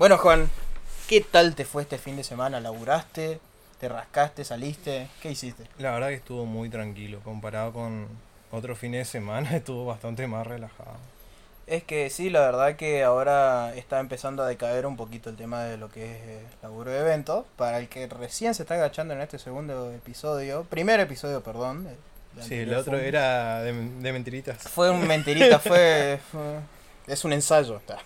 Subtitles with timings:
[0.00, 0.48] Bueno, Juan,
[1.10, 2.58] ¿qué tal te fue este fin de semana?
[2.58, 3.38] ¿Laburaste?
[3.78, 4.44] ¿Te rascaste?
[4.46, 5.08] ¿Saliste?
[5.20, 5.64] ¿Qué hiciste?
[5.78, 7.20] La verdad que estuvo muy tranquilo.
[7.22, 8.08] Comparado con
[8.50, 10.96] otro fin de semana, estuvo bastante más relajado.
[11.66, 15.64] Es que sí, la verdad que ahora está empezando a decaer un poquito el tema
[15.64, 17.44] de lo que es eh, laburo de eventos.
[17.58, 21.86] Para el que recién se está agachando en este segundo episodio, primer episodio, perdón.
[21.88, 21.96] el-
[22.40, 24.56] el Sí, el otro fue era de, de mentiritas.
[24.62, 26.60] Fue un mentirita, fue, fue-
[27.06, 27.76] Es un ensayo.
[27.76, 27.98] está.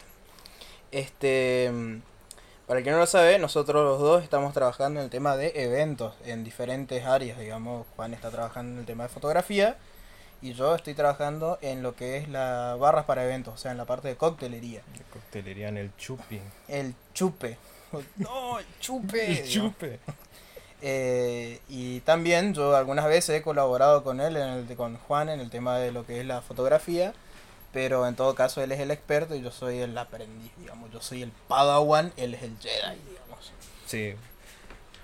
[0.94, 1.70] Este.
[2.68, 5.52] Para el que no lo sabe, nosotros los dos estamos trabajando en el tema de
[5.56, 7.38] eventos en diferentes áreas.
[7.38, 9.76] Digamos, Juan está trabajando en el tema de fotografía
[10.40, 13.76] y yo estoy trabajando en lo que es las barras para eventos, o sea, en
[13.76, 14.82] la parte de coctelería.
[14.96, 16.40] De coctelería en el chupi.
[16.68, 17.58] El chupe.
[18.16, 19.40] No, el chupe.
[19.40, 20.00] El chupe.
[20.82, 25.40] Eh, y también yo algunas veces he colaborado con él, en el, con Juan, en
[25.40, 27.14] el tema de lo que es la fotografía,
[27.74, 31.02] pero en todo caso él es el experto y yo soy el aprendiz, digamos, yo
[31.02, 33.52] soy el Padawan, él es el Jedi, digamos.
[33.84, 34.14] Sí.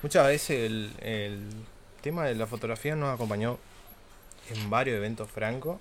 [0.02, 1.50] Muchas veces el, el
[2.00, 3.58] tema de la fotografía nos acompañó
[4.48, 5.78] en varios eventos francos.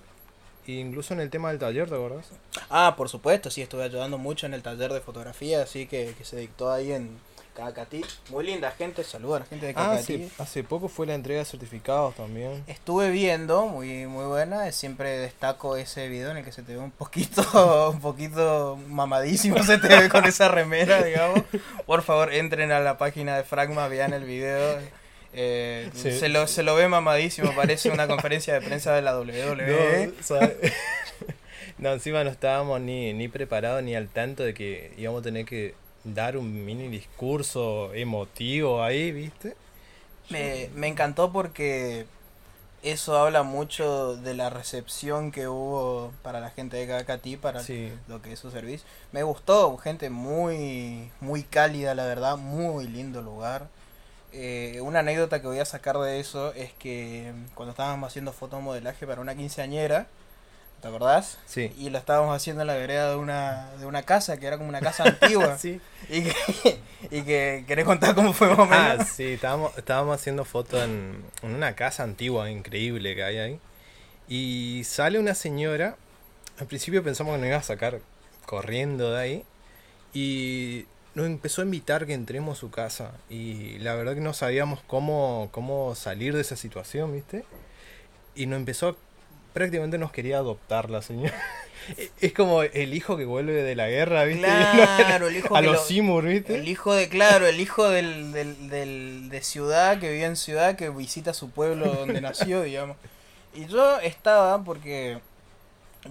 [0.66, 2.26] E incluso en el tema del taller, ¿te acordás?
[2.68, 6.24] Ah, por supuesto, sí, estuve ayudando mucho en el taller de fotografía, así que, que
[6.24, 7.18] se dictó ahí en
[7.54, 8.02] Cacatí.
[8.30, 10.24] Muy linda gente, saluda a la gente de Ah, Cacatí.
[10.24, 12.62] hace, hace poco fue la entrega de certificados también.
[12.66, 16.78] Estuve viendo, muy muy buena, siempre destaco ese video en el que se te ve
[16.78, 21.42] un poquito, un poquito mamadísimo, se te ve con esa remera, digamos.
[21.86, 24.78] Por favor, entren a la página de Fragma, vean el video.
[25.32, 26.10] Eh, Sí.
[26.18, 30.12] se, lo, se lo ve mamadísimo, parece una conferencia de prensa de la WWE.
[30.28, 30.40] No,
[31.78, 35.44] no, encima no estábamos ni, ni preparados ni al tanto de que íbamos a tener
[35.46, 39.56] que dar un mini discurso emotivo ahí, ¿viste?
[40.30, 42.06] Me, me encantó porque
[42.82, 47.92] eso habla mucho de la recepción que hubo para la gente de Cacatí, para Sí.
[48.08, 48.86] lo que es su servicio.
[49.12, 53.68] Me gustó, gente muy, muy cálida, la verdad, muy lindo lugar.
[54.32, 59.06] Eh, una anécdota que voy a sacar de eso es que cuando estábamos haciendo fotomodelaje
[59.06, 60.06] para una quinceañera,
[60.80, 61.38] ¿te acordás?
[61.46, 61.72] Sí.
[61.78, 64.68] Y lo estábamos haciendo en la vereda de una, de una casa, que era como
[64.68, 65.56] una casa antigua.
[65.58, 65.80] Sí.
[66.08, 66.80] Y que,
[67.10, 69.00] y que querés contar cómo fue más o menos.
[69.00, 73.60] Ah, sí, estábamos, estábamos haciendo fotos en, en una casa antigua increíble que hay ahí.
[74.28, 75.96] Y sale una señora.
[76.58, 78.00] Al principio pensamos que nos iba a sacar
[78.46, 79.44] corriendo de ahí.
[80.14, 83.12] Y nos empezó a invitar que entremos a su casa.
[83.28, 87.44] Y la verdad que no sabíamos cómo, cómo salir de esa situación, ¿viste?
[88.34, 88.96] Y nos empezó.
[89.52, 91.34] Prácticamente nos quería adoptar la señora.
[92.20, 94.46] Es como el hijo que vuelve de la guerra, ¿viste?
[94.98, 96.54] Claro, el hijo a los lo- Seymour, ¿viste?
[96.56, 100.76] El hijo de, claro, el hijo del, del, del- de ciudad, que vive en ciudad,
[100.76, 102.96] que visita su pueblo donde nació, digamos.
[103.54, 105.18] Y yo estaba porque,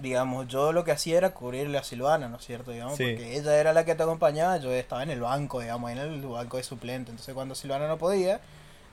[0.00, 2.72] digamos, yo lo que hacía era cubrirle a Silvana, ¿no es cierto?
[2.72, 3.04] Digamos, Sí.
[3.04, 6.20] porque ella era la que te acompañaba, yo estaba en el banco, digamos, en el
[6.22, 7.10] banco de suplente.
[7.10, 8.40] Entonces cuando Silvana no podía,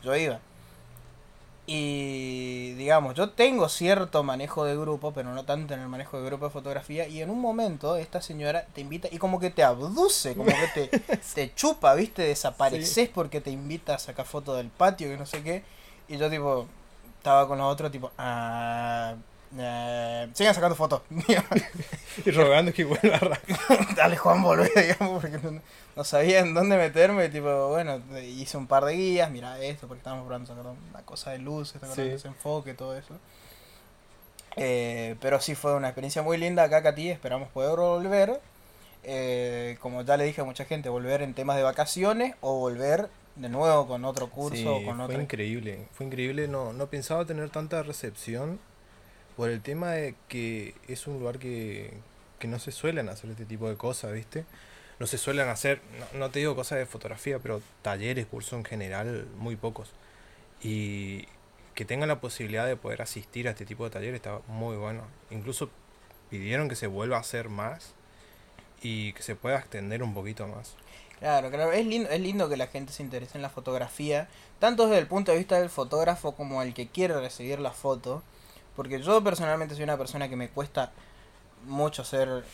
[0.04, 0.40] yo iba.
[1.70, 6.26] Y digamos, yo tengo cierto manejo de grupo, pero no tanto en el manejo de
[6.26, 7.10] grupo de fotografía.
[7.10, 10.88] Y en un momento esta señora te invita y como que te abduce, como que
[10.88, 12.22] te, te chupa, ¿viste?
[12.22, 15.64] Desapareces porque te invita a sacar fotos del patio, que no sé qué.
[16.08, 16.68] Y yo tipo,
[17.18, 19.16] estaba con los otros tipo, ah,
[19.58, 21.02] eh, sigan sacando fotos.
[22.26, 25.62] Y rogando que vuelva a Dale Juan, volvé, digamos, porque no,
[25.96, 27.30] no sabía en dónde meterme.
[27.30, 31.32] Tipo, bueno, hice un par de guías, mira esto, porque estábamos probando sacar una cosa
[31.32, 31.96] de luces, ¿te acuerdas?
[31.96, 32.12] Sí.
[32.12, 33.14] ese enfoque, todo eso.
[34.56, 38.42] Eh, pero sí fue una experiencia muy linda acá, Katy, esperamos poder volver.
[39.04, 43.10] Eh, como ya le dije a mucha gente, volver en temas de vacaciones o volver
[43.36, 47.24] de nuevo con otro curso Sí, o con fue increíble, fue increíble, no, no pensaba
[47.24, 48.60] tener tanta recepción
[49.38, 51.94] por el tema de que es un lugar que,
[52.40, 54.46] que no se suelen hacer este tipo de cosas, ¿viste?
[55.00, 55.80] No se suelen hacer,
[56.16, 59.94] no, te digo cosas de fotografía, pero talleres, cursos en general, muy pocos.
[60.64, 61.28] Y
[61.76, 65.04] que tengan la posibilidad de poder asistir a este tipo de talleres está muy bueno.
[65.30, 65.70] Incluso
[66.32, 67.94] pidieron que se vuelva a hacer más
[68.82, 70.74] y que se pueda extender un poquito más.
[71.20, 74.28] Claro, claro, es lindo, es lindo que la gente se interese en la fotografía,
[74.60, 78.24] tanto desde el punto de vista del fotógrafo como el que quiere recibir la foto,
[78.78, 80.92] porque yo personalmente soy una persona que me cuesta
[81.66, 82.46] mucho ser,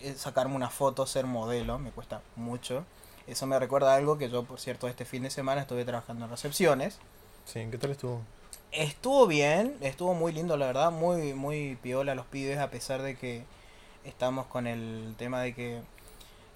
[0.00, 2.84] eh, sacarme una foto, ser modelo, me cuesta mucho.
[3.26, 6.24] Eso me recuerda a algo que yo, por cierto, este fin de semana estuve trabajando
[6.24, 7.00] en recepciones.
[7.46, 8.20] Sí, ¿qué tal estuvo?
[8.70, 13.16] Estuvo bien, estuvo muy lindo, la verdad, muy, muy piola los pibes, a pesar de
[13.16, 13.42] que
[14.04, 15.80] estamos con el tema de que,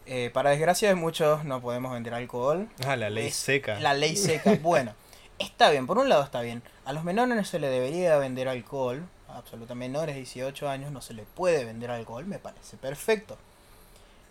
[0.06, 2.68] eh, para desgracia de muchos, no podemos vender alcohol.
[2.86, 3.80] Ah, la ley Es seca.
[3.80, 4.56] La ley seca.
[4.62, 4.94] Bueno,
[5.40, 6.62] está bien, por un lado está bien.
[6.90, 9.06] A los menores no se le debería vender alcohol.
[9.28, 13.38] Absolutamente menores de 18 años no se le puede vender alcohol, me parece perfecto.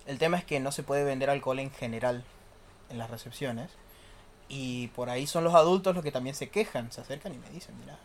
[0.05, 2.25] El tema es que no se puede vender alcohol en general
[2.89, 3.71] en las recepciones.
[4.49, 7.49] Y por ahí son los adultos los que también se quejan, se acercan y me
[7.49, 7.97] dicen, mira,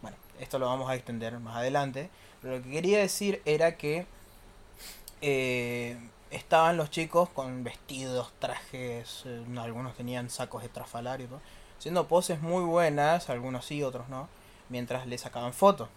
[0.00, 2.08] bueno, esto lo vamos a extender más adelante.
[2.40, 4.06] Pero lo que quería decir era que
[5.22, 5.98] eh,
[6.30, 11.30] estaban los chicos con vestidos, trajes, eh, algunos tenían sacos estrafalarios,
[11.82, 14.28] haciendo poses muy buenas, algunos sí, otros no,
[14.68, 15.88] mientras le sacaban fotos.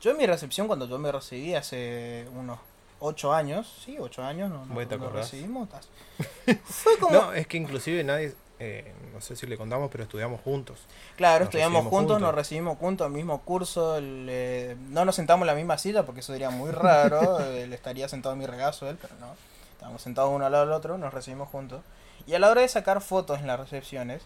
[0.00, 2.58] Yo en mi recepción, cuando yo me recibí hace unos
[3.00, 5.68] 8 años, sí, 8 años, no, no, ¿Te no recibimos.
[6.64, 7.12] Fue como...
[7.12, 10.80] No, es que inclusive nadie, eh, no sé si le contamos, pero estudiamos juntos.
[11.18, 12.18] Claro, Nos estudiamos juntos.
[12.18, 16.06] nos recibimos juntos, el mismo curso, el, eh, no nos sentamos en la misma silla
[16.06, 19.34] porque eso sería muy raro, él estaría sentado en mi regazo, él, pero no,
[19.72, 21.82] estábamos sentados uno al lado del otro, nos recibimos juntos.
[22.26, 24.22] Y a la hora de sacar fotos en las recepciones,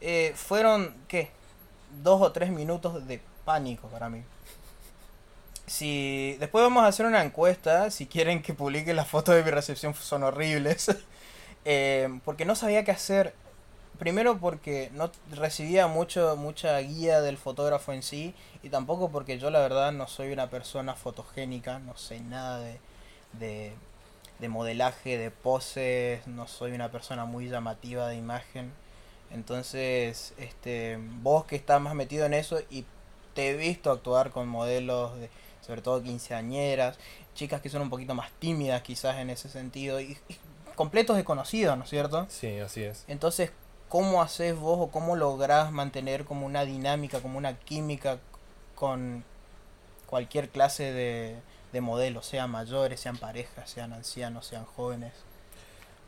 [0.00, 1.30] eh, fueron, ¿qué?
[2.02, 4.22] Dos o tres minutos de pánico para mí.
[5.66, 9.50] Si después vamos a hacer una encuesta, si quieren que publique las fotos de mi
[9.50, 10.88] recepción son horribles,
[11.64, 13.34] Eh, porque no sabía qué hacer.
[13.98, 19.50] Primero porque no recibía mucho mucha guía del fotógrafo en sí y tampoco porque yo
[19.50, 22.80] la verdad no soy una persona fotogénica, no sé nada de,
[23.34, 23.72] de,
[24.40, 28.72] de modelaje, de poses, no soy una persona muy llamativa de imagen.
[29.30, 32.84] Entonces, este, vos que estás más metido en eso y
[33.34, 35.30] te he visto actuar con modelos de
[35.68, 36.98] sobre todo quinceañeras,
[37.34, 40.36] chicas que son un poquito más tímidas quizás en ese sentido y, y
[40.74, 42.26] completos desconocidos, ¿no es cierto?
[42.30, 43.04] Sí, así es.
[43.06, 43.52] Entonces,
[43.90, 48.18] ¿cómo haces vos o cómo lográs mantener como una dinámica, como una química
[48.74, 49.24] con
[50.06, 51.36] cualquier clase de,
[51.72, 55.12] de modelo, sean mayores, sean parejas, sean ancianos, sean jóvenes?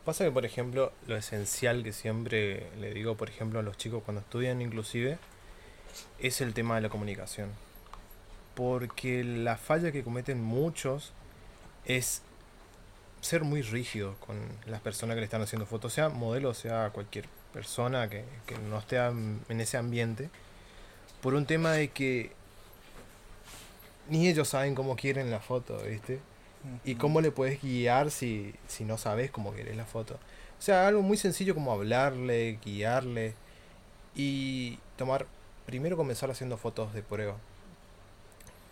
[0.05, 4.01] Pasa que, por ejemplo, lo esencial que siempre le digo, por ejemplo, a los chicos
[4.03, 5.19] cuando estudian inclusive,
[6.19, 7.51] es el tema de la comunicación.
[8.55, 11.13] Porque la falla que cometen muchos
[11.85, 12.23] es
[13.21, 17.27] ser muy rígido con las personas que le están haciendo fotos, sea modelo, sea cualquier
[17.53, 20.31] persona que, que no esté en ese ambiente,
[21.21, 22.31] por un tema de que
[24.09, 26.19] ni ellos saben cómo quieren la foto, ¿viste?
[26.83, 30.15] ¿Y cómo le puedes guiar si, si no sabes cómo querés la foto?
[30.59, 33.33] O sea, algo muy sencillo como hablarle, guiarle
[34.15, 35.25] y tomar,
[35.65, 37.37] primero comenzar haciendo fotos de prueba.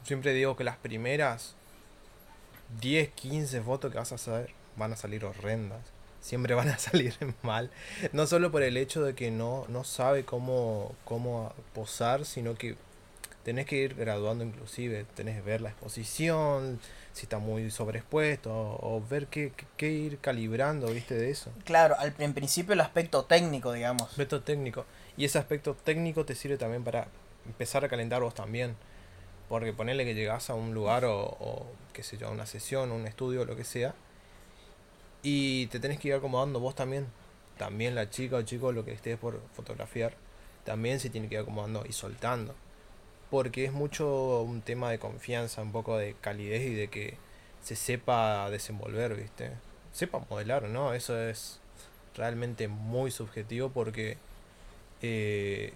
[0.03, 1.55] Siempre digo que las primeras
[2.81, 5.81] 10, 15 fotos que vas a hacer van a salir horrendas.
[6.21, 7.71] Siempre van a salir mal.
[8.13, 12.75] No solo por el hecho de que no, no sabe cómo, cómo posar, sino que
[13.43, 15.05] tenés que ir graduando inclusive.
[15.15, 16.79] Tenés que ver la exposición,
[17.13, 21.15] si está muy sobreexpuesto, o, o ver qué, qué- qué ir calibrando, ¿viste?
[21.15, 21.51] De eso.
[21.65, 24.03] Claro, al, en principio el aspecto técnico, digamos.
[24.09, 24.85] Aspecto técnico.
[25.17, 27.07] Y ese aspecto técnico te sirve también para
[27.45, 28.75] empezar a calentar vos también.
[29.49, 32.91] Porque ponerle que llegás a un lugar o, o, qué sé yo, a una sesión,
[32.91, 33.95] un estudio, lo que sea.
[35.21, 37.07] Y te tenés que ir acomodando vos también.
[37.57, 40.13] También la chica o chico, lo que estés por fotografiar,
[40.63, 42.55] también se tiene que ir acomodando y soltando.
[43.29, 47.17] Porque es mucho un tema de confianza, un poco de calidez y de que
[47.63, 49.51] se sepa desenvolver, ¿viste?
[49.93, 50.93] Sepa modelar, ¿no?
[50.93, 51.59] Eso es
[52.15, 54.17] realmente muy subjetivo porque
[55.01, 55.73] eh,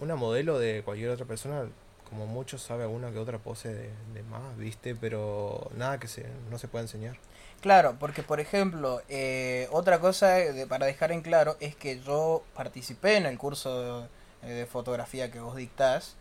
[0.00, 1.66] una modelo de cualquier otra persona,
[2.08, 3.90] como mucho sabe alguna que otra pose de,
[4.30, 4.94] más, ¿viste?
[4.94, 7.16] Pero nada que se, no se puede enseñar.
[7.60, 12.44] Claro, porque por ejemplo, eh, otra cosa de- para dejar en claro es que yo
[12.54, 14.08] participé en el curso
[14.42, 16.14] de, de fotografía que vos dictás.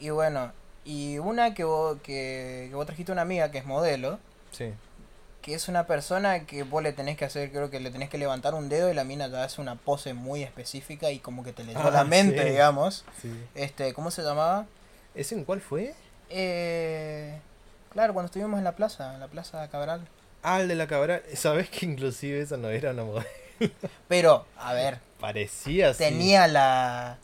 [0.00, 0.52] Y bueno,
[0.84, 4.18] y una que vos, que, que vos trajiste una amiga que es modelo,
[4.52, 4.72] Sí,
[5.42, 8.18] que es una persona que vos le tenés que hacer, creo que le tenés que
[8.18, 11.52] levantar un dedo y la mina ya hace una pose muy específica y como que
[11.52, 12.48] te leyó Ah, la mente, sí.
[12.50, 13.04] digamos.
[13.22, 13.32] sí.
[13.54, 14.66] Este, ¿cómo se llamaba?
[15.14, 15.94] ¿Ese en cuál fue?
[16.30, 17.38] Eh,
[17.92, 20.06] claro, cuando estuvimos en la plaza, en la plaza Cabral.
[20.42, 21.20] Ah, el de la cabra.
[21.34, 23.26] ¿Sabes que inclusive esa no era una modelo?
[24.06, 25.98] Pero, a ver, Parecía así.
[25.98, 27.18] tenía la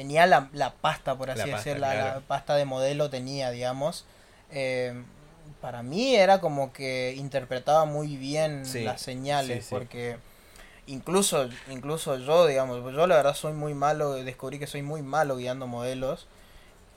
[0.00, 4.04] tenía la, la pasta por así decirlo la, pasta de modelo tenía digamos.
[4.50, 4.94] Eh,
[5.60, 9.74] para mí era como que interpretaba muy bien Sí, las señales sí, sí.
[9.74, 10.16] porque
[10.86, 15.36] incluso incluso yo digamos yo la verdad soy muy malo descubrí que soy muy malo
[15.36, 16.26] guiando modelos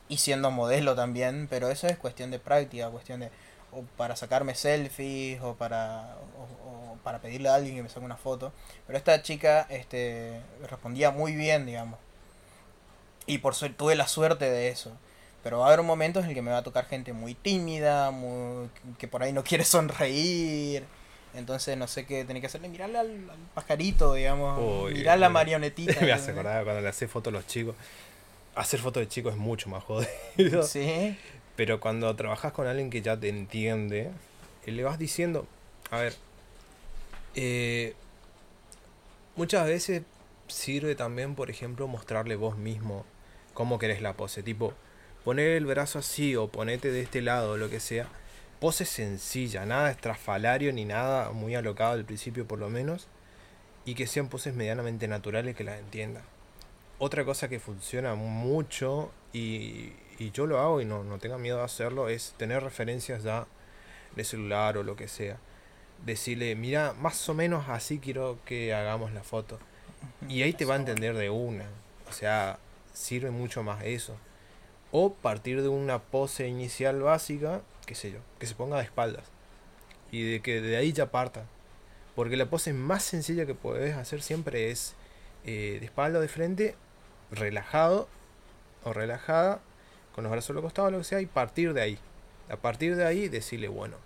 [0.09, 3.29] y siendo modelo también pero eso es cuestión de práctica cuestión de
[3.71, 8.05] o para sacarme selfies o para o- o para pedirle a alguien que me saque
[8.05, 8.53] una foto.
[8.87, 11.99] Pero esta chica este respondía muy bien digamos
[13.25, 14.91] y por suerte tuve la suerte de eso.
[15.43, 18.11] Pero va a haber momentos en el que me va a tocar gente muy tímida
[18.11, 20.83] muy, que por ahí no quiere sonreír.
[21.33, 22.69] Entonces no sé qué tenía que hacerle.
[22.69, 24.59] Mirarle al, al pajarito digamos.
[24.85, 27.75] Uy, mirar la marionetita Me hace acordar cuando le hace fotos a los chicos.
[28.55, 30.63] Hacer fotos de chicos es mucho más jodido.
[30.63, 31.17] sí.
[31.55, 34.11] Pero cuando trabajas con alguien que ya te entiende,
[34.65, 35.45] eh, le vas diciendo,
[35.91, 36.15] a ver,
[37.35, 37.95] Eh,
[39.35, 40.03] muchas veces
[40.47, 43.05] sirve también, por ejemplo, mostrarle vos mismo
[43.53, 44.43] cómo querés la pose.
[44.43, 44.73] Tipo,
[45.23, 48.07] poner el brazo así o ponete de este lado o lo que sea.
[48.59, 53.07] Pose sencilla, nada estrafalario ni nada muy alocado al principio por lo menos.
[53.85, 56.21] Y que sean poses medianamente naturales que las entienda.
[56.99, 61.57] Otra cosa que funciona mucho y, y yo lo hago y no, no tenga miedo
[61.57, 63.45] de hacerlo es tener referencias ya
[64.15, 65.37] de celular o lo que sea.
[66.05, 69.59] Decirle, mira, más o menos así quiero que hagamos la foto.
[70.27, 71.65] Y ahí te va a entender de una.
[72.09, 72.59] O sea,
[72.93, 74.15] sirve mucho más eso.
[74.91, 79.25] O partir de una pose inicial básica, qué sé yo, que se ponga de espaldas.
[80.11, 81.45] Y de que de ahí ya parta.
[82.15, 84.95] Porque la pose más sencilla que puedes hacer siempre es
[85.45, 86.75] eh, de espalda o de frente,
[87.31, 88.07] relajado
[88.83, 89.61] o relajada,
[90.13, 91.99] con los brazos a los costados, lo que sea, y partir de ahí.
[92.49, 93.97] A partir de ahí decirle, bueno,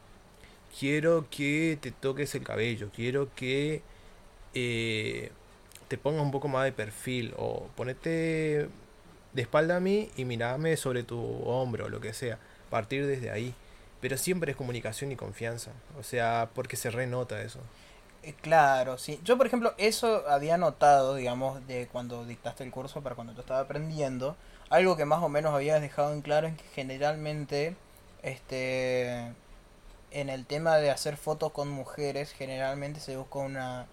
[0.79, 3.81] quiero que te toques el cabello, quiero que
[4.53, 5.31] eh,
[5.87, 8.69] te pongas un poco más de perfil o ponete
[9.33, 12.39] de espalda a mí y mirame sobre tu hombro o lo que sea.
[12.69, 13.53] Partir desde ahí.
[14.01, 15.71] Pero siempre es comunicación y confianza.
[15.99, 17.59] O sea, porque se renota eso.
[18.23, 19.19] Eh, claro, sí.
[19.23, 23.41] Yo, por ejemplo, eso había notado, digamos, de cuando dictaste el curso para cuando yo
[23.41, 24.35] estaba aprendiendo.
[24.69, 27.75] Algo que más o menos habías dejado en claro es que generalmente,
[28.23, 29.31] este,
[30.11, 33.87] en el tema de hacer fotos con mujeres, generalmente se busca una,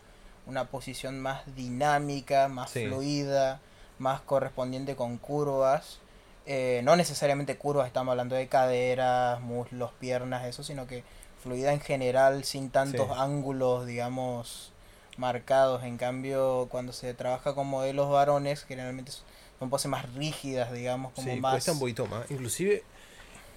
[0.47, 3.61] una posición más dinámica, más fluida,
[3.99, 5.99] más correspondiente con curvas.
[6.47, 11.03] Eh, no necesariamente curvas, estamos hablando de caderas, muslos, piernas, eso, sino que
[11.43, 14.73] fluida en general, sin tantos ángulos, digamos,
[15.17, 15.85] marcados.
[15.85, 19.13] En cambio, cuando se trabaja con modelos varones, generalmente
[19.59, 21.53] son poses más rígidas, digamos, como sí, más...
[21.53, 22.31] cuesta un poquito más.
[22.31, 22.83] Inclusive,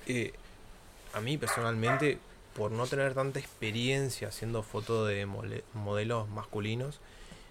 [0.05, 0.33] eh,
[1.13, 2.19] a mí personalmente,
[2.57, 6.99] por no tener tanta experiencia haciendo fotos de modelos masculinos,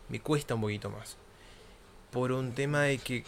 [0.08, 1.16] me cuesta un poquito más.
[2.10, 3.22] Por un tema de que,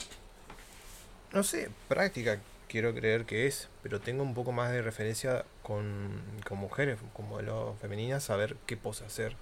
[1.32, 6.20] no sé, práctica quiero creer que es, pero tengo un poco más de referencia con,
[6.47, 9.37] con mujeres, con modelos femeninas, saber qué pose hacer.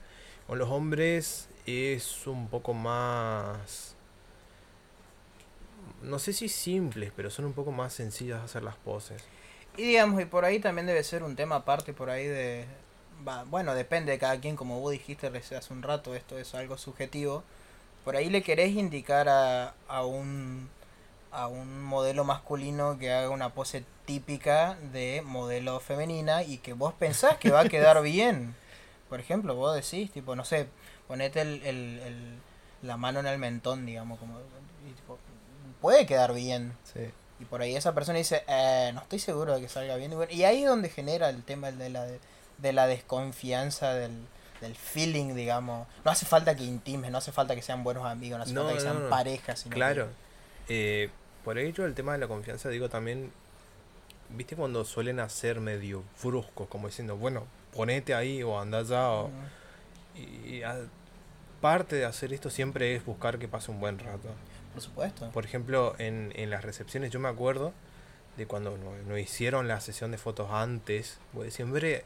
[0.47, 3.97] Con los hombres es un poco más
[6.02, 9.23] no sé si simples, pero son un poco más sencillas hacer las poses.
[9.76, 12.64] Y digamos, y por ahí también debe ser un tema aparte por ahí de...
[13.47, 17.42] bueno, depende de cada quien, como vos dijiste hace un rato, esto es algo subjetivo.
[18.04, 20.68] Por ahí le querés indicar a, a, un,
[21.33, 26.95] a un modelo masculino que haga una pose típica de modelo femenina y que vos
[26.95, 28.54] pensás que va a quedar bien.
[29.09, 30.68] Por ejemplo, vos decís, tipo, no sé,
[31.09, 32.38] ponete el, el, el
[32.83, 34.38] la mano en el mentón, digamos, como...
[35.80, 36.76] puede quedar bien.
[36.85, 37.11] Sí.
[37.38, 40.12] Y por ahí esa persona dice, eh, no estoy seguro de que salga bien.
[40.31, 42.07] Y ahí es donde genera el tema de la,
[42.59, 44.12] de la desconfianza del,
[44.61, 45.87] del feeling, digamos.
[46.05, 48.73] No hace falta que intimes, no hace falta que sean buenos amigos, no hace falta
[48.73, 49.66] que sean parejas.
[49.69, 50.09] claro.
[50.69, 51.11] Eh,
[51.45, 53.31] por ello, el tema de la confianza, digo también,
[54.31, 59.11] ¿viste cuando suelen hacer medio bruscos, como diciendo, bueno, ponete ahí o anda allá?
[59.12, 59.31] O,
[60.16, 60.62] y,
[61.61, 64.28] parte de hacer esto siempre es buscar que pase un buen rato.
[64.76, 65.30] Por supuesto.
[65.30, 67.73] Por ejemplo, en, en las recepciones yo me acuerdo
[68.37, 72.04] de cuando nos, hicieron la sesión de fotos antes, pues siempre,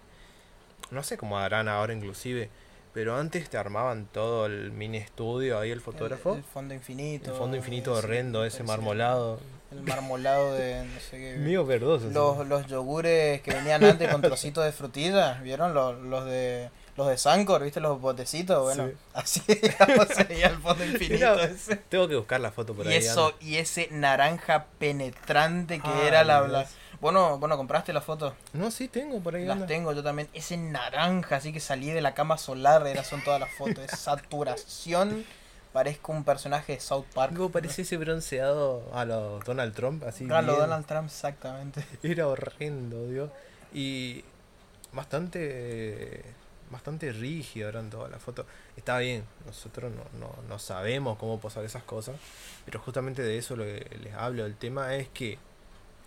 [0.92, 2.48] no sé cómo harán ahora inclusive,
[2.94, 6.36] pero antes te armaban todo el mini estudio ahí el fotógrafo.
[6.36, 7.32] El, fondo infinito.
[7.32, 9.40] El fondo infinito horrendo, ese marmolado.
[9.72, 11.36] El marmolado de no sé qué.
[11.38, 12.08] Mío verdoso.
[12.10, 15.74] Los, los yogures que venían antes con trocitos de frutilla, ¿vieron?
[15.74, 17.80] Los, los de los de Sancor, ¿viste?
[17.80, 21.76] Los botecitos, bueno, así digamos sería el fondo infinito ese.
[21.76, 22.96] Tengo que buscar la foto por y ahí.
[22.96, 26.66] Eso, y ese naranja penetrante que era la, la...
[27.00, 28.34] Bueno, bueno, ¿compraste la foto?
[28.52, 29.46] No, sí, tengo por ahí.
[29.46, 30.28] Las tengo yo también.
[30.34, 33.78] Ese naranja, así que salí de la cama solar, era, son todas las fotos.
[33.78, 35.24] Es saturación.
[35.72, 37.32] Parezco un personaje de South Park.
[37.32, 40.28] Algo parece ese bronceado a los Donald Trump, así.
[40.30, 41.84] A lo Donald Trump, exactamente.
[42.02, 43.30] Era horrendo, Dios.
[43.72, 44.24] Y
[44.92, 46.24] bastante
[46.70, 48.46] bastante rígido eran todas las fotos.
[48.76, 52.16] Está bien, nosotros no, no, no, sabemos cómo posar esas cosas,
[52.64, 54.46] pero justamente de eso lo que les hablo.
[54.46, 55.38] El tema es que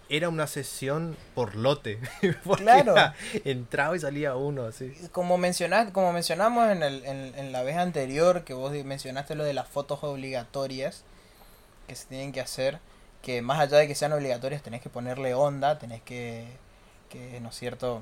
[0.10, 2.00] era una sesión por lote.
[2.58, 2.96] claro.
[3.46, 4.94] entraba y salía uno, así.
[5.12, 9.44] Como, mencionaste, como mencionamos en, el, en, en, la vez anterior, que vos mencionaste lo
[9.44, 11.04] de las fotos obligatorias
[11.88, 12.80] que se tienen que hacer,
[13.22, 16.48] que más allá de que sean obligatorias, tenés que ponerle onda, tenés que,
[17.10, 18.02] que ¿no es cierto?,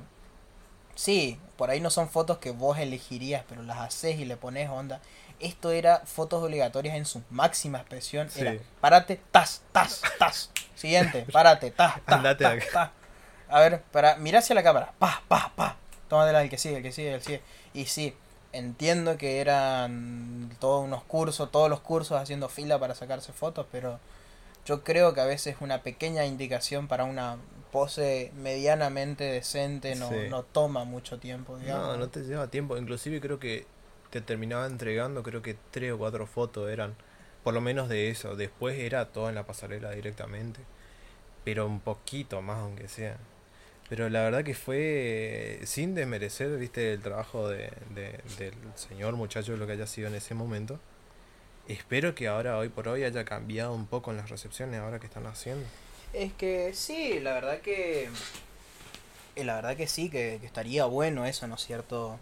[1.01, 4.69] Sí, por ahí no son fotos que vos elegirías, pero las haces y le pones
[4.69, 5.01] onda.
[5.39, 8.29] Esto era fotos obligatorias en su máxima expresión.
[8.35, 10.51] Era, párate, tas, tas, tas.
[10.75, 12.91] Siguiente, párate, tas, tas, tas,
[13.49, 14.93] A ver, para, mira hacia la cámara.
[14.99, 15.75] Pa, pa, pa.
[16.07, 17.41] Tómatela el que sigue, el que sigue, el que sigue.
[17.73, 18.15] Y sí,
[18.51, 23.99] entiendo que eran todos unos cursos, todos los cursos haciendo fila para sacarse fotos, pero
[24.67, 27.37] yo creo que a veces una pequeña indicación para una
[27.71, 30.15] pose medianamente decente no, Sí.
[30.29, 31.87] no toma mucho tiempo, digamos.
[31.87, 32.77] No, no te lleva tiempo.
[32.77, 33.65] Inclusive creo que
[34.09, 36.95] te terminaba entregando, creo que tres o cuatro fotos eran,
[37.43, 38.35] por lo menos de eso.
[38.35, 40.59] Después era todo en la pasarela directamente.
[41.45, 43.17] Pero un poquito más, aunque sea.
[43.89, 44.77] Pero la verdad que fue
[45.61, 50.07] eh, sin desmerecer, viste, el trabajo de, de- del señor muchacho, lo que haya sido
[50.07, 50.79] en ese momento.
[51.67, 55.07] Espero que ahora, hoy por hoy, haya cambiado un poco en las recepciones ahora que
[55.07, 55.65] están haciendo.
[56.13, 58.09] Es que sí, la verdad que.
[59.35, 62.17] eh, La verdad que sí, que, que estaría bueno eso, ¿no es cierto?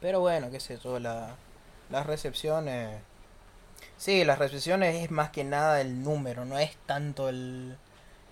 [0.00, 1.34] Pero bueno, qué sé yo, la,
[1.90, 3.00] las recepciones.
[3.98, 7.76] Sí, las recepciones es más que nada el número, no es tanto el.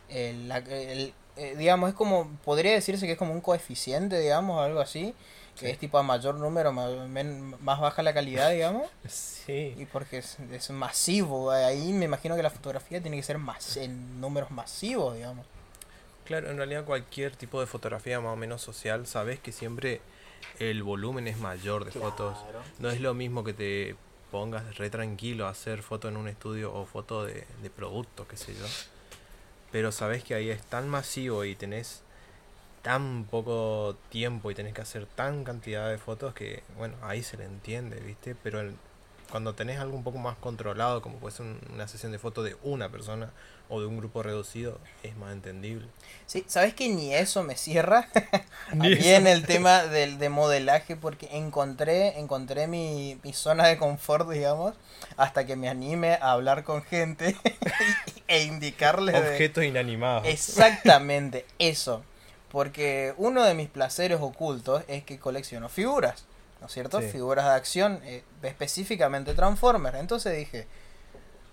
[0.09, 2.29] el, el- eh, digamos, es como.
[2.45, 5.15] Podría decirse que es como un coeficiente, digamos, algo así.
[5.59, 5.73] Que Sí.
[5.73, 8.89] es tipo a mayor número, men- más baja la calidad, digamos.
[9.09, 9.75] Sí.
[9.79, 13.77] Y porque es, es masivo, ahí me imagino que la fotografía tiene que ser más
[13.77, 15.47] en números masivos, digamos.
[16.25, 20.01] Claro, en realidad cualquier tipo de fotografía más o menos social, sabes que siempre
[20.59, 22.37] el volumen es mayor de fotos.
[22.79, 23.95] No es lo mismo que te
[24.31, 28.37] pongas re tranquilo a hacer foto en un estudio o foto de, de producto, qué
[28.39, 28.65] sé yo.
[29.75, 32.03] Pero sabes que ahí es tan masivo y tenés
[32.83, 37.37] tan poco tiempo y tenés que hacer tan cantidad de fotos que, bueno, ahí se
[37.37, 38.37] le entiende, ¿viste?
[38.43, 38.77] Pero el-
[39.31, 42.45] cuando tenés algo un poco más controlado, como puede ser un- una sesión de fotos
[42.45, 43.31] de una persona
[43.69, 45.89] o de un grupo reducido, es más entendible.
[46.27, 48.09] Sí, ¿sabes que ni eso me cierra?
[48.79, 54.31] Aquí en el tema del de modelaje, porque encontré, encontré mi, mi zona de confort,
[54.31, 54.75] digamos,
[55.17, 57.37] hasta que me anime a hablar con gente
[58.35, 60.27] e indicarles de- Objetos inanimados.
[60.27, 62.03] Exactamente, eso.
[62.51, 66.25] Porque uno de mis placeres ocultos es que colecciono figuras,
[66.61, 67.01] ¿no es cierto?
[67.01, 67.09] Sí.
[67.09, 69.99] Figuras de acción, eh, específicamente Transformers.
[69.99, 70.67] Entonces dije,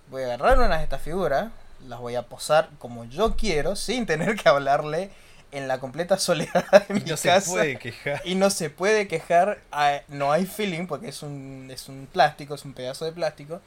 [0.10, 1.52] voy a agarrar una de estas figuras,
[1.88, 5.10] las voy a posar como yo quiero, sin tener que hablarle
[5.52, 7.42] en la completa soledad de Y mi no casa.
[7.42, 8.22] se puede quejar.
[8.24, 9.60] Y no se puede quejar,
[10.08, 13.60] no hay feeling porque es un, es un plástico, es un pedazo de plástico.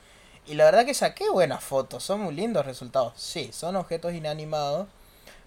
[0.47, 3.15] Y la verdad que saqué buenas fotos, son muy lindos resultados.
[3.17, 4.89] Sí, son objetos inanimados,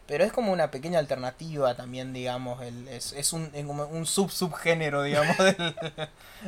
[0.08, 5.04] pero es como una pequeña alternativa también, digamos, el, es, es un, un sub subgénero,
[5.04, 5.76] digamos, del,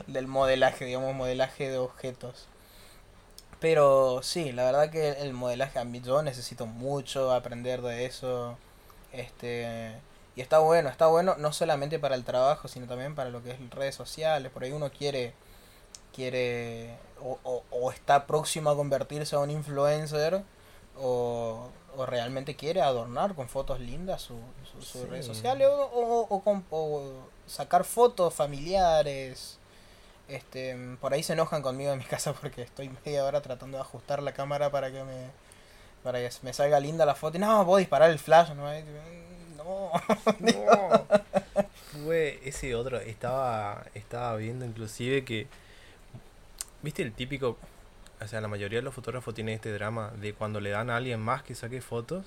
[0.08, 2.48] del modelaje, digamos, modelaje de objetos.
[3.60, 8.58] Pero sí, la verdad que el modelaje yo necesito mucho aprender de eso.
[9.12, 9.94] Este,
[10.36, 13.52] y está bueno, está bueno no solamente para el trabajo, sino también para lo que
[13.52, 14.52] es redes sociales.
[14.52, 15.34] Por ahí uno quiere,
[16.14, 16.98] quiere,
[18.10, 20.42] está próximo a convertirse a un influencer,
[20.98, 24.34] o, o realmente quiere adornar con fotos lindas su,
[24.72, 25.08] su- sus Sí.
[25.08, 27.12] redes sociales, o, o, o con- o
[27.46, 29.60] sacar fotos familiares.
[30.28, 33.82] Este, por ahí se enojan conmigo en mi casa porque estoy media hora tratando de
[33.84, 35.30] ajustar la cámara para que me
[36.04, 37.38] para que me salga linda la foto.
[37.38, 38.64] Y no, puedo disparar el flash, no,
[39.58, 39.92] no.
[40.40, 41.06] No.
[42.06, 45.48] Fue ese otro, estaba, estaba viendo inclusive que,
[46.82, 47.58] viste el típico,
[48.22, 50.98] o sea, la mayoría de los fotógrafos tienen este drama de cuando le dan a
[50.98, 52.26] alguien más que saque fotos,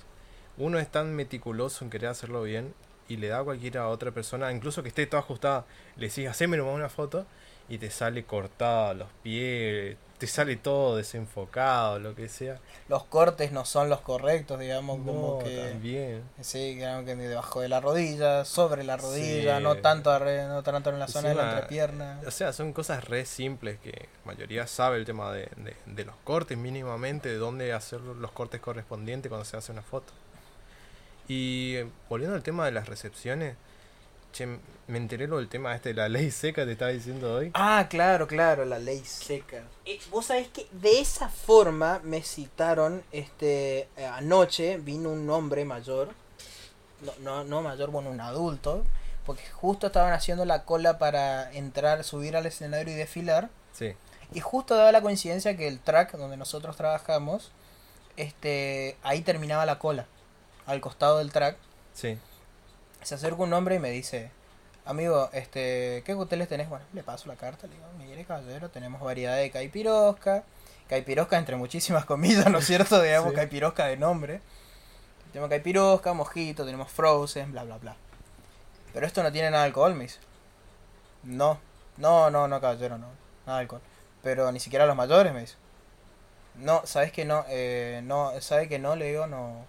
[0.57, 2.73] uno es tan meticuloso en querer hacerlo bien
[3.07, 5.65] y le da a cualquiera otra persona, incluso que esté toda ajustada,
[5.97, 7.25] le decís, haceme nomás una foto
[7.69, 12.57] y te sale cortada los pies, te sale todo desenfocado, lo que sea.
[12.87, 16.23] Los cortes no son los correctos, digamos, como No, que también.
[16.39, 19.63] sí, digamos que debajo de la rodilla, sobre la rodilla, Sí.
[19.63, 22.21] no tanto no tanto en la zona de la entrepierna.
[22.25, 26.05] O sea, son cosas re simples que la mayoría sabe el tema de, de- de
[26.05, 30.13] los cortes mínimamente, de dónde hacer los cortes correspondientes cuando se hace una foto.
[31.27, 33.57] Y eh, volviendo al tema de las recepciones,
[34.33, 34.45] che,
[34.87, 37.51] me enteré lo del tema este de la ley seca, te estaba diciendo hoy.
[37.53, 39.63] Ah, claro, claro, la ley seca.
[39.85, 45.63] Eh, Vos sabés que de esa forma me citaron, este, eh, anoche vino un hombre
[45.63, 46.09] mayor,
[47.01, 48.83] no, no, no mayor, bueno, un adulto,
[49.25, 53.93] porque justo estaban haciendo la cola para entrar, subir al escenario y desfilar, Sí,
[54.33, 57.51] y justo daba la coincidencia que el track donde nosotros trabajamos,
[58.17, 60.05] este, ahí terminaba la cola,
[60.65, 61.55] al costado del track,
[61.93, 62.17] sí.
[63.03, 64.31] Se acerca un hombre y me dice,
[64.85, 66.69] amigo, este, ¿qué hoteles tenés?
[66.69, 70.43] Bueno, le paso la carta, le digo, mire caballero, tenemos variedad de caipirosca,
[70.89, 73.01] caipirosca entre muchísimas comillas, ¿no es cierto?
[73.01, 73.35] Digamos, Sí.
[73.35, 74.41] caipirosca de nombre.
[75.31, 77.95] Tenemos caipirosca, mojito, tenemos frozen, bla, bla, bla.
[78.93, 80.19] Pero esto no tiene nada de alcohol, me dice.
[81.23, 81.59] No,
[81.97, 83.07] no, no, no, caballero, no,
[83.47, 83.81] nada de alcohol.
[84.21, 85.55] Pero ni siquiera los mayores, me dice.
[86.55, 87.43] No, ¿sabes que no?
[87.49, 88.95] Eh, no, ¿sabe que no?
[88.95, 89.65] Le digo, no,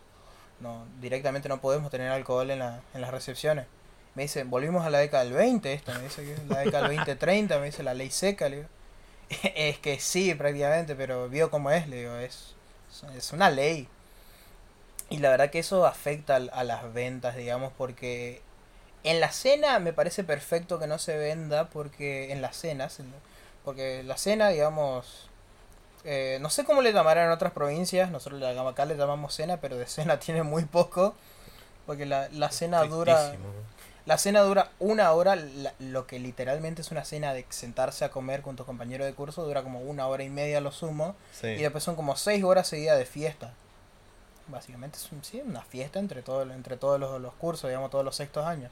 [0.64, 3.66] no, directamente no podemos tener alcohol en, la, en las recepciones.
[4.14, 7.60] Me dice, volvimos a la década del 20, esto, me dice la década del 20-30,
[7.60, 8.68] me dice la ley seca, le digo.
[9.54, 12.54] es que sí, prácticamente, pero vio cómo es, le digo, es,
[13.16, 13.88] es una ley.
[15.10, 18.40] Y la verdad que eso afecta a las ventas, digamos, porque
[19.02, 22.98] en la cena me parece perfecto que no se venda, porque en las cenas,
[23.64, 25.28] porque la cena, digamos,
[26.04, 29.76] eh, no sé cómo le llamarán en otras provincias, nosotros acá le llamamos cena, pero
[29.76, 31.14] de cena tiene muy poco,
[31.86, 33.34] porque la, la cena dura...
[34.06, 35.34] La cena dura una hora,
[35.78, 39.46] lo que literalmente es una cena de sentarse a comer con tu compañero de curso,
[39.46, 42.98] dura como una hora y media lo sumo, y después son como seis horas seguidas
[42.98, 43.54] de fiesta.
[44.48, 48.14] Básicamente es un, sí, una fiesta entre, todo, entre todos los, cursos, digamos, todos los
[48.14, 48.70] sextos años.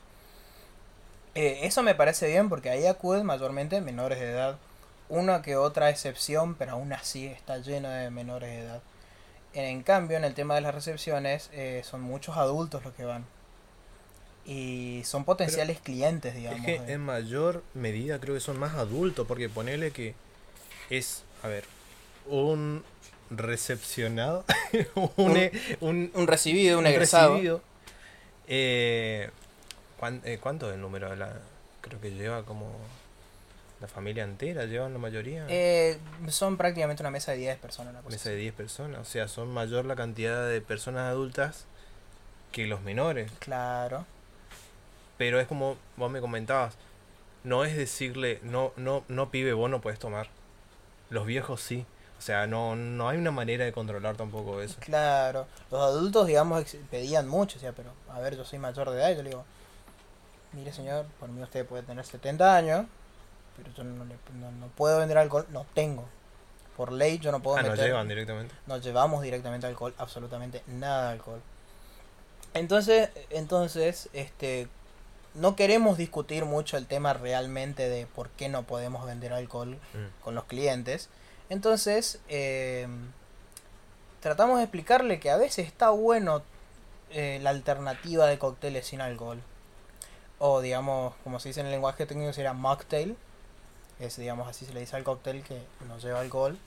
[1.35, 4.59] Eh, eso me parece bien porque ahí acuden mayormente menores de edad.
[5.09, 8.83] Una que otra excepción, pero aún así está lleno de menores de edad.
[9.55, 13.27] En cambio, en el tema de las recepciones, eh, son muchos adultos los que van.
[14.47, 16.67] Y son potenciales clientes, digamos.
[16.67, 20.15] Es que en mayor medida creo que son más adultos, porque ponele que
[20.91, 21.65] es, a ver,
[22.27, 22.83] un
[23.31, 24.45] recepcionado,
[25.17, 27.63] un, e, un, un, recibido, un, egresado.
[28.49, 29.31] Eh,
[30.25, 31.11] eh, ¿Cuánto es el número?
[31.11, 31.41] De la,
[31.81, 32.67] creo que lleva como
[33.83, 35.45] la familia entera, llevan la mayoría.
[35.49, 37.93] Eh, son prácticamente una mesa de 10 personas.
[37.93, 41.67] Una mesa de 10 personas, o sea, son mayor la cantidad de personas adultas
[42.53, 43.31] que los menores.
[43.41, 44.07] Claro.
[45.19, 46.75] Pero es como vos me comentabas,
[47.43, 50.29] no es decirle, no, no, no pibe, vos no puedes tomar.
[51.11, 51.85] Los viejos sí.
[52.19, 54.77] O sea, no, no hay una manera de controlar tampoco eso.
[54.79, 58.99] Claro, los adultos, digamos, pedían mucho, o sea, pero a ver, yo soy mayor de
[58.99, 59.45] edad y yo le digo,
[60.53, 62.87] mire señor, por mí usted puede tener 70 años,
[63.57, 66.05] pero yo no, le, no, puedo vender alcohol, no tengo.
[66.77, 67.87] Por ley yo no puedo ah, meter...
[67.87, 68.55] llevan directamente.
[68.67, 71.41] No llevamos directamente alcohol, absolutamente nada de alcohol.
[72.55, 74.69] Entonces, entonces, este,
[75.35, 80.23] no queremos discutir mucho el tema realmente de por qué no podemos vender alcohol mm.
[80.23, 81.09] con los clientes
[81.53, 82.89] entonces, eh,
[84.21, 86.43] tratamos de explicarle que a veces está bueno
[87.11, 89.43] eh, la alternativa de cócteles sin alcohol.
[90.39, 93.19] O digamos, como se dice en el lenguaje técnico, sería mocktail.
[94.03, 96.59] Es, digamos, así se le dice al cóctel que no lleva alcohol.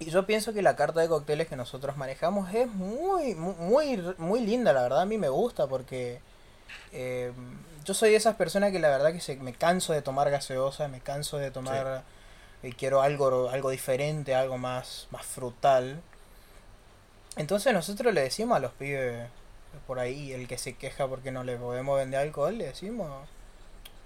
[0.00, 4.40] Y yo pienso que la carta de cócteles que nosotros manejamos es muy, muy, muy
[4.40, 5.00] linda, la verdad.
[5.00, 6.20] A mí me gusta porque
[6.92, 7.32] eh,
[7.84, 10.88] yo soy de esas personas que la verdad que se, me canso de tomar gaseosa,
[10.88, 12.04] me canso de tomar
[12.62, 16.00] y quiero algo, algo diferente, algo más, más frutal.
[17.36, 19.28] Entonces nosotros le decimos a los pibes
[19.86, 23.28] por ahí, el que se queja porque no le podemos vender alcohol, le decimos,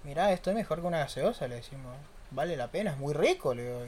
[0.03, 1.95] mira, esto es mejor que una gaseosa, le decimos,
[2.31, 3.85] vale la pena, es muy rico, le digo.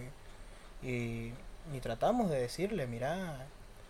[0.84, 1.34] Y,
[1.76, 3.38] y tratamos de decirle, mira,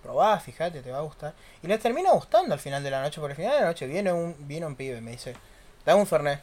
[0.03, 1.33] probá, fíjate, te va a gustar.
[1.63, 3.87] Y les termina gustando al final de la noche, porque al final de la noche
[3.87, 5.35] viene un, viene un pibe me dice,
[5.85, 6.41] dame un Fernet.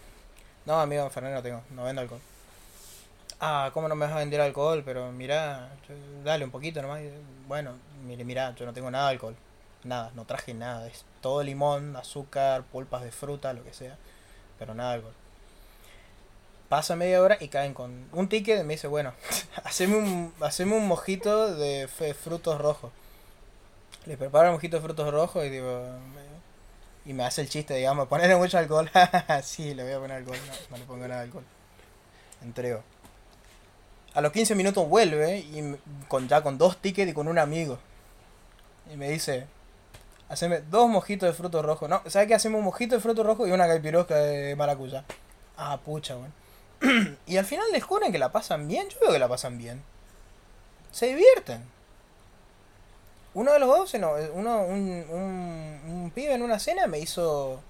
[0.66, 2.21] No, amigo, un Fernet no tengo, no vendo alcohol
[3.42, 4.83] ah, ¿cómo no me vas a vender alcohol?
[4.85, 5.71] Pero mira,
[6.25, 7.03] dale un poquito nomás.
[7.47, 7.75] Bueno,
[8.07, 9.37] mire, mira, yo no tengo nada de alcohol.
[9.85, 10.87] Nada, no traje nada.
[10.87, 13.97] Es todo limón, azúcar, pulpas de fruta, lo que sea.
[14.59, 15.14] Pero nada de alcohol.
[16.73, 19.13] Pasa media hora y caen con un ticket y me dice, bueno,
[19.65, 22.91] haceme un, haceme un mojito de frutos rojos.
[24.07, 25.85] Le preparo un mojito de frutos rojos y digo...
[27.05, 28.91] Y me hace el chiste, digamos, ponerle mucho alcohol.
[29.43, 30.39] sí, le voy a poner alcohol.
[30.47, 31.45] No, no le pongo nada de alcohol.
[32.41, 32.83] Entrego.
[34.15, 35.77] A los 15 minutos vuelve y
[36.09, 37.79] con ya con dos tickets y con un amigo.
[38.91, 39.47] Y me dice,
[40.31, 41.91] haceme dos mojitos de frutos rojos.
[41.91, 42.35] No, ¿sabes qué?
[42.35, 45.05] Hacemos un mojito de frutos rojos y una caipirosca de maracuyá.
[45.59, 46.41] Ah, pucha, weón.
[47.27, 48.88] y al final les juran que la pasan bien.
[48.88, 49.83] Yo veo que la pasan bien.
[50.90, 51.64] Se divierten.
[53.35, 57.61] Uno de los dos, uno, un, un, un pibe en una cena me hizo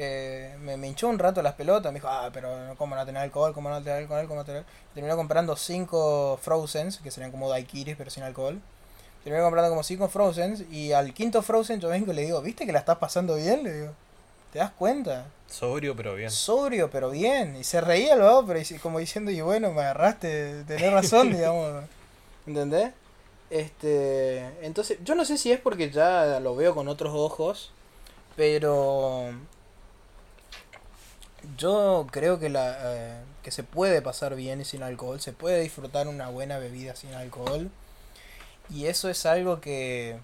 [0.00, 3.20] eh, me, me, hinchó un rato las pelotas, me dijo, ah, pero ¿cómo no tener
[3.20, 3.52] alcohol?
[3.52, 4.26] ¿Cómo no tener alcohol?
[4.28, 4.64] ¿Cómo no tener?
[4.94, 8.60] Terminó comprando 5 Frozens, que serían como daiquiris, pero sin alcohol.
[9.24, 12.64] Terminó comprando como 5 Frozens, y al quinto Frozen yo vengo y le digo, ¿viste
[12.64, 13.64] que la estás pasando bien?
[13.64, 13.92] Le digo,
[14.52, 15.26] ¿te das cuenta?
[15.46, 16.30] Sobrio, pero bien.
[16.30, 17.56] Sobrio, pero bien.
[17.56, 21.84] Y se reía luego, pero como diciendo, y bueno, me agarraste, tenés razón, digamos.
[22.46, 22.92] ¿Entendés?
[23.50, 27.72] Este, entonces, yo no sé si es porque ya lo veo con otros ojos,
[28.36, 29.30] pero
[31.56, 36.08] yo creo que, la, eh, que se puede pasar bien sin alcohol, se puede disfrutar
[36.08, 37.70] una buena bebida sin alcohol.
[38.70, 40.18] Y eso es algo que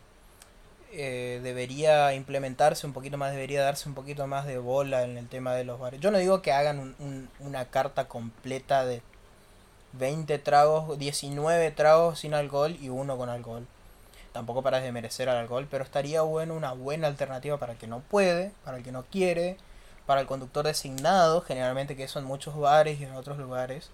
[0.97, 5.29] eh, debería implementarse un poquito más, debería darse un poquito más de bola en el
[5.29, 6.01] tema de los bares.
[6.01, 6.97] Yo no digo que hagan
[7.41, 9.03] una carta completa de
[9.93, 13.67] 20 tragos, 19 tragos sin alcohol y uno con alcohol.
[14.33, 18.01] Tampoco para desmerecer al alcohol, pero estaría bueno una buena alternativa para el que no
[18.01, 19.57] puede, para el que no quiere
[20.07, 23.91] para el conductor designado, generalmente que son muchos bares y en otros lugares.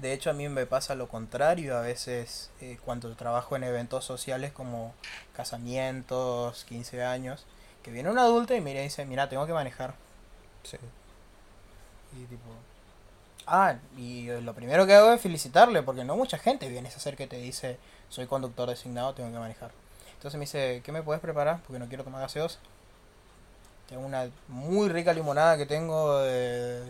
[0.00, 4.04] De hecho, a mí me pasa lo contrario a veces eh, cuando trabajo en eventos
[4.04, 4.94] sociales como
[5.34, 7.44] casamientos, 15 años,
[7.82, 9.94] que viene un adulto y mira y dice, mira, tengo que manejar.
[10.62, 10.76] Sí.
[12.16, 12.44] Y tipo...
[13.48, 17.16] Ah, y lo primero que hago es felicitarle, porque no mucha gente viene a hacer
[17.16, 19.72] que te dice, soy conductor designado, tengo que manejar.
[20.12, 21.60] Entonces me dice, ¿qué me puedes preparar?
[21.66, 22.60] Porque no quiero tomar gaseosa.
[23.88, 26.84] Tengo una muy rica limonada que tengo de,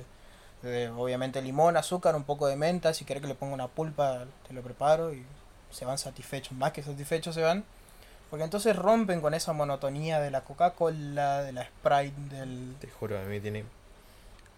[0.62, 2.94] de, obviamente limón, azúcar, un poco de menta.
[2.94, 5.24] Si quieres que le ponga una pulpa, te lo preparo y
[5.70, 6.52] se van satisfechos.
[6.52, 7.64] Más que satisfechos se van.
[8.30, 12.76] Porque entonces rompen con esa monotonía de la Coca-Cola, de la Sprite, del...
[12.78, 13.64] Te juro, a mí me tiene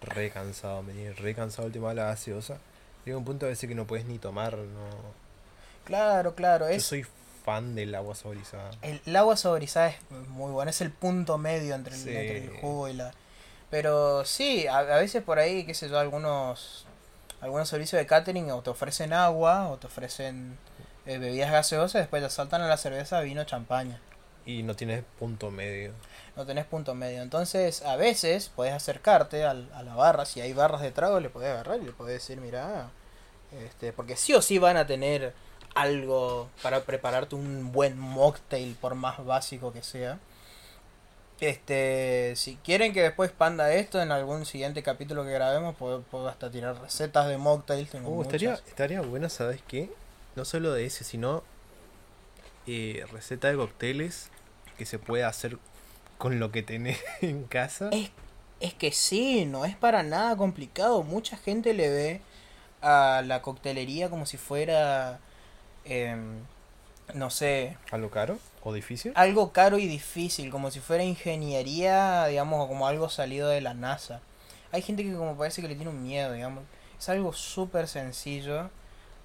[0.01, 2.57] re cansado, me tiene re cansado el tema de la gaseosa.
[3.05, 4.89] Llega un punto a veces que no puedes ni tomar, no...
[5.85, 6.83] Claro, claro, Yo es...
[6.83, 7.05] soy
[7.45, 8.71] fan del agua saborizada.
[8.81, 12.49] El, el agua saborizada es muy buena, es el punto medio entre el, entre el
[12.59, 13.13] jugo y la...
[13.71, 16.85] Pero sí, a, a veces por ahí, qué sé yo, algunos,
[17.41, 20.57] algunos servicios de catering o te ofrecen agua o te ofrecen
[21.07, 23.99] eh, bebidas gaseosas, después te saltan a la cerveza, vino, champaña.
[24.45, 25.93] Y no tienes punto medio.
[26.35, 27.21] No tenés punto medio.
[27.21, 31.29] Entonces, a veces puedes acercarte al- a, la barra, si hay barras de trago, le
[31.29, 32.89] podés agarrar y le podés decir, mira,
[33.65, 35.33] este, porque sí o sí van a tener
[35.75, 40.19] algo para prepararte un buen mocktail, por más básico que sea.
[41.41, 46.29] Este, si quieren que después panda esto en algún siguiente capítulo que grabemos, puedo, puedo
[46.29, 47.89] hasta tirar recetas de mocktails.
[47.89, 48.33] Tengo Uh, muchas.
[48.33, 49.89] estaría, estaría bueno, ¿sabes qué?
[50.35, 51.43] No solo de ese, sino
[52.67, 54.29] eh, receta de cócteles
[54.77, 55.57] que se puede hacer
[56.19, 57.89] con lo que tenés en casa.
[57.91, 58.11] Es,
[58.59, 61.01] es que sí, no es para nada complicado.
[61.01, 62.21] Mucha gente le ve
[62.83, 65.19] a la coctelería como si fuera,
[65.85, 66.37] em,
[67.15, 69.13] no sé, ¿Algo caro o difícil?
[69.15, 73.73] algo caro y difícil, como si fuera ingeniería, digamos, o como algo salido de la
[73.73, 74.21] NASA.
[74.71, 76.63] Hay gente que como parece que le tiene un miedo, digamos.
[76.97, 78.69] Es algo súper sencillo.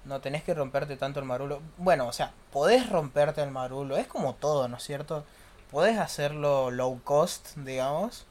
[0.05, 1.61] No tenés que romperte tanto el marulo.
[1.77, 3.97] Bueno, o sea, podés romperte el marulo.
[3.97, 5.25] Es como todo, ¿no es cierto?
[5.71, 8.25] Podés hacerlo low cost, digamos.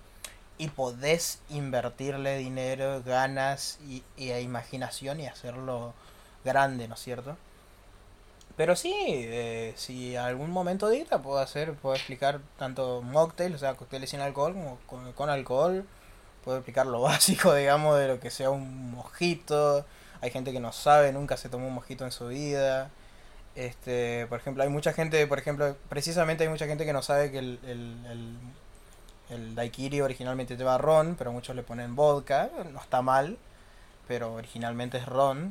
[0.59, 5.93] Y podés invertirle dinero, ganas y, y imaginación y hacerlo
[6.45, 7.37] grande, ¿no es cierto?
[8.57, 13.75] Pero sí, eh, si algún momento dicta, puedo hacer, puedo explicar tanto mocktail, o sea,
[13.75, 15.85] cócteles sin alcohol, como con, con alcohol.
[16.45, 19.85] Puedo explicar lo básico, digamos, de lo que sea un mojito.
[20.23, 22.91] Hay gente que no sabe, nunca se tomó un mojito en su vida.
[23.57, 27.31] Este, por ejemplo, hay mucha gente, por ejemplo, precisamente hay mucha gente que no sabe
[27.31, 28.37] que el, el, el,
[29.31, 33.39] el daiquiri originalmente lleva ron, pero muchos le ponen vodka, no está mal,
[34.09, 35.51] pero originalmente es ron.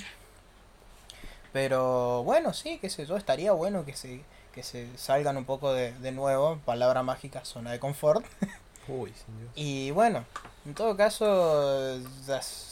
[1.56, 4.20] Pero bueno, sí, qué sé yo, estaría bueno que se,
[4.54, 8.26] que se salgan un poco de, de nuevo, palabra mágica, zona de confort.
[8.90, 9.52] Uy, Dios.
[9.56, 10.26] Y bueno,
[10.66, 11.98] en todo caso,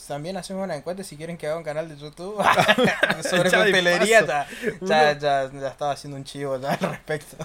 [0.06, 2.44] también hacemos una encuesta si quieren que haga un canal de YouTube
[3.24, 4.26] sobre Ya coctelería.
[4.26, 4.48] Ya,
[4.82, 7.38] ya, ya, ya estaba haciendo un chivo ya al respecto.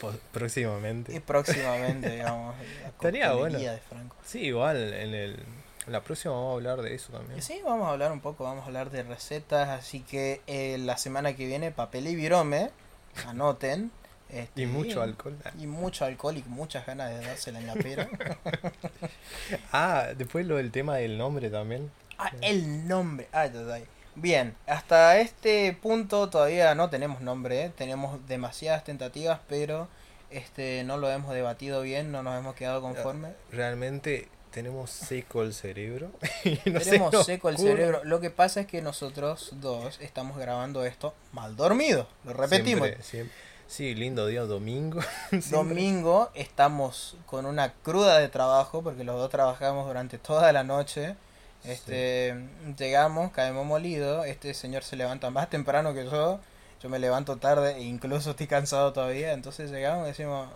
[0.00, 1.20] Po- Y próximamente.
[1.20, 2.54] próximamente, digamos,
[2.86, 3.58] Estaría bueno.
[3.58, 4.16] de Franco.
[4.24, 5.44] Sí, igual en el
[5.86, 7.40] en la próxima vamos a hablar de eso también.
[7.42, 10.96] Sí, vamos a hablar un poco, vamos a hablar de recetas, así que eh, la
[10.96, 12.70] semana que viene papel y virome,
[13.26, 13.90] anoten.
[14.28, 15.36] Este, Y mucho alcohol.
[15.58, 18.08] Y mucho alcohol y muchas ganas de dársela en la pera.
[19.72, 21.90] Ah, después lo del tema del nombre también.
[22.18, 23.28] Ah, el nombre.
[23.30, 23.52] Ay.
[24.16, 27.72] Bien, hasta este punto todavía no tenemos nombre, ¿eh?
[27.76, 29.88] tenemos demasiadas tentativas, pero
[30.30, 33.32] este no lo hemos debatido bien, no nos hemos quedado conformes.
[33.52, 36.10] Realmente tenemos seco el cerebro.
[36.66, 38.02] no tenemos seco el cerebro.
[38.04, 42.06] Lo que pasa es que nosotros dos estamos grabando esto mal dormidos.
[42.24, 42.86] Lo repetimos.
[42.86, 43.34] Siempre, siempre.
[43.68, 45.00] Sí, lindo día domingo.
[45.50, 51.16] Domingo estamos con una cruda de trabajo porque los dos trabajamos durante toda la noche.
[51.64, 52.36] Este,
[52.78, 56.38] llegamos, caemos molidos, este señor se levanta más temprano que yo,
[56.80, 60.48] yo me levanto tarde e incluso estoy cansado todavía, entonces llegamos y decimos,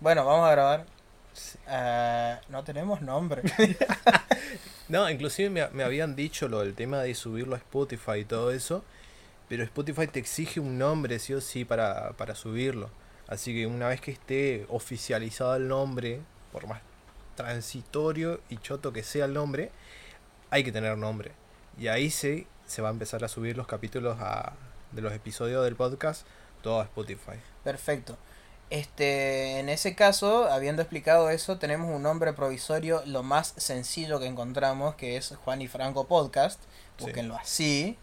[0.00, 0.84] bueno, vamos a grabar.
[1.66, 3.42] Ah, no tenemos nombre.
[4.88, 8.52] No, inclusive me, me habían dicho lo del tema de subirlo a Spotify y todo
[8.52, 8.82] eso.
[9.48, 12.88] Pero Spotify te exige un nombre sí o sí para, para subirlo.
[13.26, 16.20] Así que una vez que esté oficializado el nombre,
[16.52, 16.80] por más
[17.36, 19.70] transitorio y choto que sea el nombre,
[20.50, 21.32] hay que tener nombre.
[21.78, 24.54] Y ahí sí se va a empezar a subir los capítulos a-
[24.92, 26.26] de los episodios del podcast
[26.62, 27.38] todo a Spotify.
[27.62, 28.16] Perfecto.
[28.70, 34.26] Este, en ese caso, habiendo explicado eso, tenemos un nombre provisorio, lo más sencillo que
[34.26, 36.60] encontramos, que es Juan y Franco Podcast.
[36.98, 37.04] Sí.
[37.04, 37.98] Búsquenlo así,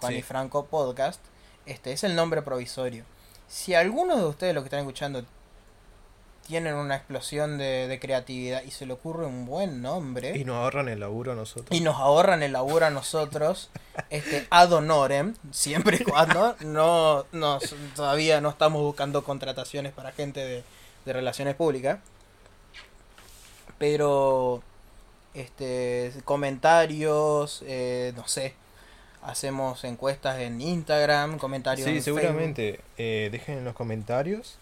[0.00, 0.18] Juan Sí.
[0.18, 1.20] y Franco Podcast.
[1.66, 3.04] Este es el nombre provisorio.
[3.48, 5.24] Si alguno de ustedes, los que están escuchando,
[6.46, 10.56] tienen una explosión de, de creatividad y se le ocurre un buen nombre Y nos
[10.56, 11.66] ahorran el laburo a nosotros.
[11.70, 13.70] y nos ahorran el laburo a nosotros,
[14.10, 17.58] este ad honorem, siempre y cuando no, no
[17.94, 20.64] todavía no estamos buscando contrataciones para gente de,
[21.04, 21.98] de relaciones públicas.
[23.78, 24.62] Pero
[25.34, 28.54] este comentarios, eh, no sé,
[29.22, 32.80] hacemos encuestas en Instagram, comentarios Sí, en seguramente.
[32.96, 34.56] eh, dejen en los comentarios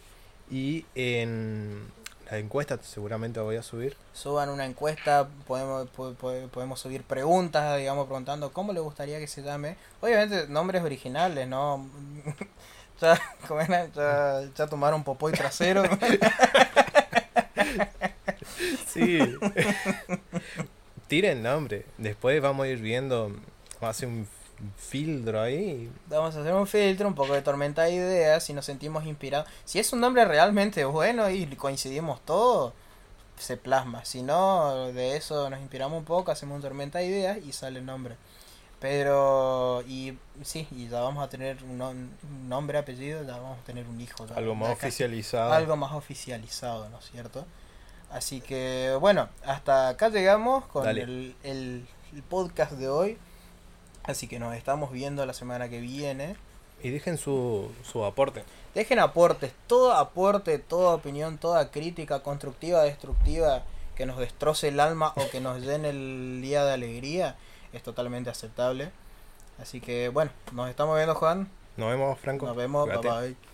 [0.50, 1.90] y en
[2.30, 3.96] la encuesta seguramente voy a subir.
[4.12, 9.26] Suban una encuesta, podemos po- po- podemos subir preguntas, digamos, preguntando cómo le gustaría que
[9.26, 9.76] se llame.
[10.00, 11.86] Obviamente nombres originales, ¿no?
[13.00, 13.20] ya,
[13.94, 15.82] ya, ya tomaron popó y trasero.
[18.86, 19.18] Sí.
[21.08, 21.84] Tiren nombre.
[21.98, 23.32] Después vamos a ir viendo.
[23.80, 24.26] Hacer un
[24.76, 25.90] filtro ahí.
[26.08, 29.48] Vamos a hacer un filtro, un poco de tormenta de ideas, si nos sentimos inspirados.
[29.64, 32.72] Si es un nombre realmente bueno y coincidimos todos,
[33.38, 34.04] se plasma.
[34.04, 37.78] Si no, de eso nos inspiramos un poco, hacemos un tormenta de ideas y sale
[37.80, 38.16] el nombre.
[38.80, 43.58] Pero, y sí, y ya vamos a tener un, nom- un nombre, apellido, ya vamos
[43.58, 44.26] a tener un hijo.
[44.26, 45.52] ya, Algo más oficializado.
[45.52, 47.46] Algo más oficializado, ¿no es cierto?
[48.10, 51.86] Así que, bueno, hasta acá llegamos con el- el
[52.28, 53.18] podcast de hoy.
[54.04, 56.36] Así que nos estamos viendo la semana que viene.
[56.82, 58.44] Y dejen su, su aporte.
[58.74, 63.62] Dejen aportes, todo aporte, toda opinión, toda crítica constructiva, destructiva,
[63.96, 67.36] que nos destroce el alma o que nos llene el día de alegría,
[67.72, 68.90] es totalmente aceptable.
[69.62, 72.46] Así que bueno, nos estamos viendo Juan, Nos vemos, Franco.
[72.46, 73.26] nos vemos, bye Cuídate.
[73.28, 73.53] bye.